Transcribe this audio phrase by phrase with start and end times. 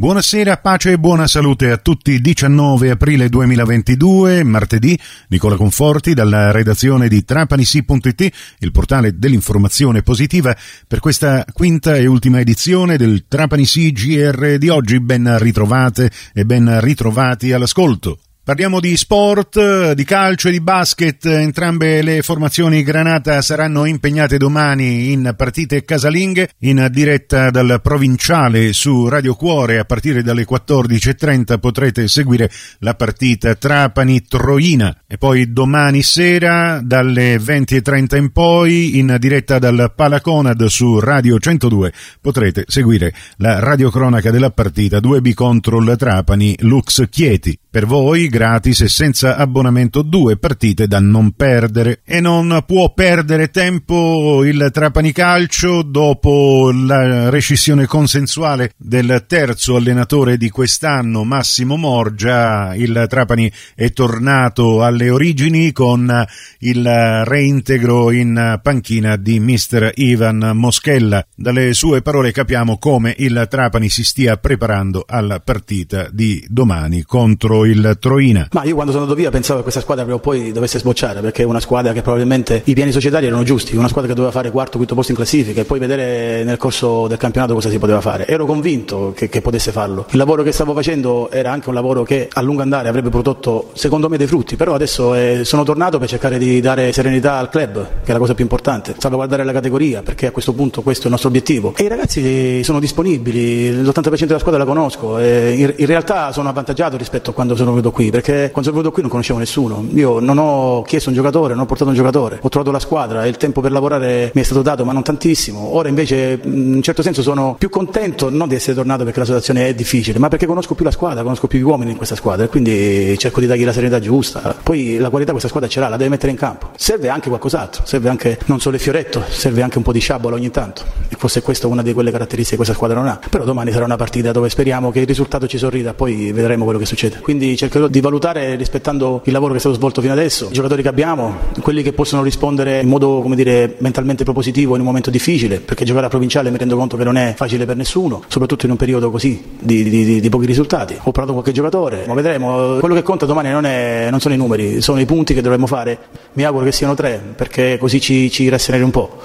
[0.00, 2.22] Buonasera, pace e buona salute a tutti.
[2.22, 10.56] 19 aprile 2022, martedì, Nicola Conforti dalla redazione di trapanisi.it, il portale dell'informazione positiva,
[10.88, 15.00] per questa quinta e ultima edizione del Trapanisi GR di oggi.
[15.00, 18.20] Ben ritrovate e ben ritrovati all'ascolto.
[18.50, 21.24] Parliamo di sport, di calcio e di basket.
[21.24, 29.06] Entrambe le formazioni Granata saranno impegnate domani in partite casalinghe in diretta dal provinciale su
[29.06, 29.78] Radio Cuore.
[29.78, 34.99] A partire dalle 14.30 potrete seguire la partita Trapani-Troina.
[35.12, 41.92] E poi domani sera dalle 20.30 in poi in diretta dal Palaconad su Radio 102
[42.20, 47.58] potrete seguire la radiocronaca della partita 2B contro il Trapani Lux Chieti.
[47.68, 53.50] Per voi gratis e senza abbonamento due partite da non perdere e non può perdere
[53.50, 62.74] tempo il Trapani Calcio dopo la rescissione consensuale del terzo allenatore di quest'anno Massimo Morgia
[62.74, 66.26] il Trapani è tornato alle origini con
[66.58, 73.88] il reintegro in panchina di mister Ivan Moschella dalle sue parole capiamo come il Trapani
[73.88, 78.48] si stia preparando alla partita di domani contro il Troina.
[78.52, 81.20] Ma io quando sono andato via pensavo che questa squadra prima o poi dovesse sbocciare
[81.22, 84.32] perché è una squadra che probabilmente i piani societari erano giusti, una squadra che doveva
[84.32, 87.78] fare quarto, quinto posto in classifica e poi vedere nel corso del campionato cosa si
[87.78, 88.26] poteva fare.
[88.26, 90.06] Ero convinto che, che potesse farlo.
[90.10, 93.70] Il lavoro che stavo facendo era anche un lavoro che a lungo andare avrebbe prodotto
[93.72, 97.48] secondo me dei frutti, però adesso eh, sono tornato per cercare di dare serenità al
[97.48, 101.02] club, che è la cosa più importante, salvaguardare la categoria perché a questo punto questo
[101.02, 101.74] è il nostro obiettivo.
[101.76, 106.48] E i ragazzi sono disponibili, l'80% della squadra la conosco e in, in realtà sono
[106.48, 109.86] avvantaggiato rispetto a quando sono venuto qui, perché quando sono venuto qui non conoscevo nessuno.
[109.94, 113.24] Io non ho chiesto un giocatore, non ho portato un giocatore, ho trovato la squadra
[113.24, 115.74] e il tempo per lavorare mi è stato dato, ma non tantissimo.
[115.74, 119.24] Ora invece in un certo senso sono più contento non di essere tornato perché la
[119.24, 122.16] situazione è difficile, ma perché conosco più la squadra, conosco più gli uomini in questa
[122.16, 124.56] squadra e quindi cerco di dargli la serenità giusta.
[124.62, 126.70] Poi la qualità questa squadra ce l'ha, la deve mettere in campo.
[126.76, 130.34] Serve anche qualcos'altro, serve anche non solo il fioretto, serve anche un po' di sciabola
[130.36, 130.82] ogni tanto.
[131.08, 133.20] E forse questa è una di quelle caratteristiche che questa squadra non ha.
[133.28, 136.78] Però domani sarà una partita dove speriamo che il risultato ci sorrida, poi vedremo quello
[136.78, 137.18] che succede.
[137.20, 140.82] Quindi cercherò di valutare rispettando il lavoro che è stato svolto fino adesso, i giocatori
[140.82, 145.10] che abbiamo, quelli che possono rispondere in modo come dire, mentalmente propositivo in un momento
[145.10, 148.66] difficile, perché giocare a provinciale mi rendo conto che non è facile per nessuno, soprattutto
[148.66, 150.94] in un periodo così di, di, di, di pochi risultati.
[150.94, 152.78] Ho parlato con qualche giocatore, ma vedremo.
[152.78, 155.66] Quello che conta domani non, è, non, sono i numeri, sono i punti che dovremmo
[155.66, 155.98] fare.
[156.34, 159.18] Mi auguro che siano tre, perché così ci, ci un po'.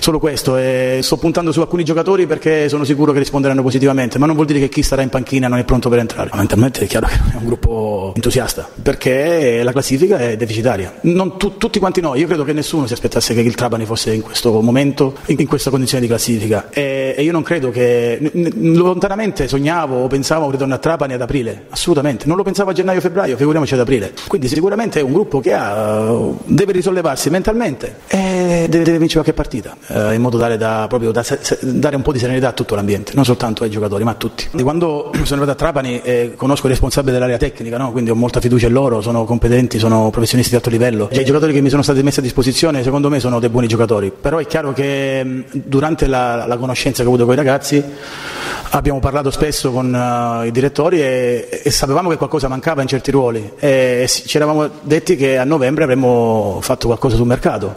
[0.00, 4.26] Solo questo, e sto puntando su alcuni giocatori perché sono sicuro che risponderanno positivamente, ma
[4.26, 6.30] non vuol dire che chi starà in panchina non è pronto per entrare.
[6.34, 10.92] Mentalmente è chiaro che è un gruppo entusiasta, perché la classifica è deficitaria.
[11.36, 14.22] Tu, tutti quanti noi, io credo che nessuno si aspettasse che il Trapani fosse in
[14.22, 16.68] questo momento, in, in questa condizione di classifica.
[16.70, 21.14] E, e, io non credo che n- lontanamente sognavo o pensavo un ritorno a Trapani
[21.14, 22.26] ad aprile, assolutamente.
[22.26, 24.12] Non lo pensavo a gennaio-febbraio, figuriamoci ad aprile.
[24.26, 29.32] Quindi sicuramente è un gruppo che ha, deve risollevarsi mentalmente e deve, deve vincere qualche
[29.32, 32.74] partita, eh, in modo tale da, da se, dare un po' di serenità a tutto
[32.74, 34.48] l'ambiente, non soltanto ai giocatori, ma a tutti.
[34.54, 37.92] E quando sono arrivato a Trapani eh, conosco i responsabili dell'area tecnica, no?
[37.92, 41.08] quindi ho molta fiducia in loro, sono competenti, sono professionisti di alto livello.
[41.10, 43.66] Già i giocatori che mi sono stati messi a disposizione, secondo me, sono dei buoni
[43.66, 44.12] giocatori.
[44.18, 47.82] Però è chiaro che durante la, la conoscenza che ho avuto con i ragazzi
[48.74, 53.10] abbiamo parlato spesso con uh, i direttori e, e, sapevamo che qualcosa mancava in certi
[53.10, 57.74] ruoli e ci eravamo detti che a novembre avremmo fatto qualcosa sul mercato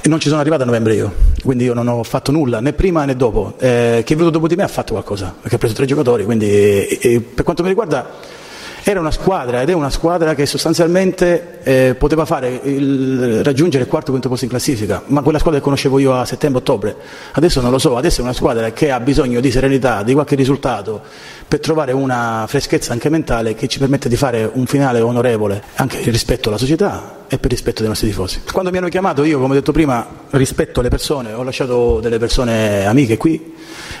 [0.00, 1.12] e non ci sono arrivato a novembre io,
[1.42, 3.54] quindi io non ho fatto nulla né prima né dopo.
[3.58, 6.24] Eh, chi è venuto dopo di me ha fatto qualcosa, perché ha preso tre giocatori,
[6.24, 8.08] quindi e, e per quanto mi riguarda
[8.90, 12.26] era una squadra ed è una squadra che sostanzialmente eh, poteva
[12.62, 16.14] il, raggiungere il quarto o quinto posto in classifica, ma quella squadra che conoscevo io
[16.14, 16.96] a settembre-ottobre,
[17.32, 20.36] adesso non lo so, adesso è una squadra che ha bisogno di serenità, di qualche
[20.36, 21.02] risultato
[21.46, 26.00] per trovare una freschezza anche mentale che ci permette di fare un finale onorevole anche
[26.10, 28.40] rispetto alla società e per rispetto dei nostri tifosi.
[28.50, 32.18] Quando mi hanno chiamato io, come ho detto prima, rispetto alle persone, ho lasciato delle
[32.18, 33.54] persone amiche qui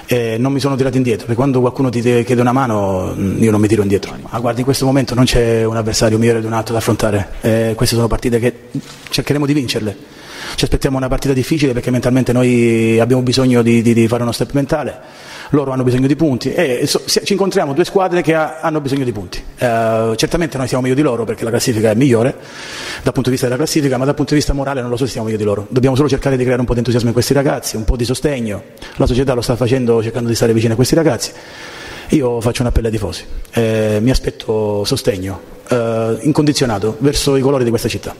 [0.06, 3.60] e non mi sono tirato indietro, perché quando qualcuno ti chiede una mano io non
[3.60, 4.16] mi tiro indietro.
[4.30, 7.28] Ma guardi, in questo momento non c'è un avversario migliore di un altro da affrontare,
[7.42, 8.54] eh, queste sono partite che
[9.10, 9.96] cercheremo di vincerle.
[10.54, 14.32] Ci aspettiamo una partita difficile perché mentalmente noi abbiamo bisogno di, di, di fare uno
[14.32, 18.58] step mentale loro hanno bisogno di punti e so, ci incontriamo due squadre che ha,
[18.60, 19.42] hanno bisogno di punti.
[19.58, 22.36] Uh, certamente noi siamo meglio di loro perché la classifica è migliore
[23.08, 25.06] dal punto di vista della classifica, ma dal punto di vista morale non lo so
[25.06, 25.66] se siamo meglio di loro.
[25.70, 28.04] Dobbiamo solo cercare di creare un po' di entusiasmo in questi ragazzi, un po' di
[28.04, 28.62] sostegno.
[28.96, 31.32] La società lo sta facendo cercando di stare vicino a questi ragazzi.
[32.10, 37.64] Io faccio un appello ai tifosi, eh, mi aspetto sostegno eh, incondizionato verso i colori
[37.64, 38.14] di questa città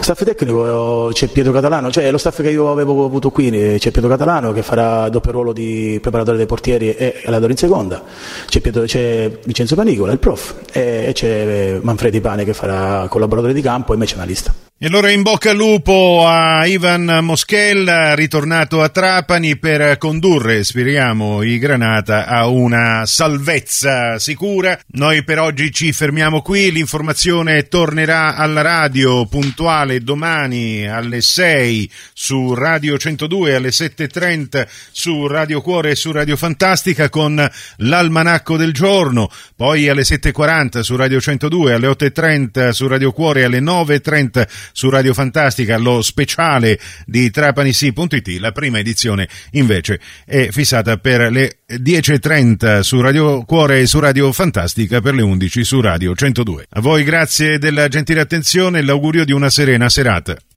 [0.00, 4.08] Staff tecnico c'è Pietro Catalano, cioè lo staff che io avevo avuto qui c'è Pietro
[4.08, 8.02] Catalano che farà doppio ruolo di preparatore dei portieri e allenatore in seconda,
[8.46, 13.62] c'è, Pietro, c'è Vincenzo Panicola, il prof, e, c'è Manfredi Pane che farà collaboratore di
[13.62, 14.61] campo e me c'è una lista.
[14.82, 21.44] E allora in bocca al lupo a Ivan Moschella, ritornato a Trapani per condurre, speriamo,
[21.44, 24.76] i Granata a una salvezza sicura.
[24.94, 32.52] Noi per oggi ci fermiamo qui, l'informazione tornerà alla radio puntuale domani alle 6 su
[32.52, 39.30] Radio 102, alle 7.30 su Radio Cuore e su Radio Fantastica con l'almanacco del giorno,
[39.54, 44.90] poi alle 7.40 su Radio 102, alle 8.30 su Radio Cuore e alle 9.30 su
[44.90, 48.28] Radio Fantastica, lo speciale di trapanisi.it.
[48.38, 54.32] La prima edizione invece è fissata per le 10.30 su Radio Cuore e su Radio
[54.32, 56.66] Fantastica per le 11 su Radio 102.
[56.70, 60.36] A voi grazie della gentile attenzione e l'augurio di una serena serata.